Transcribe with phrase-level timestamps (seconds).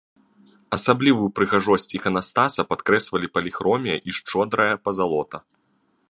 [0.77, 5.37] Асаблівую прыгажосць іканастаса падкрэслівалі паліхромія і шчодрая пазалота.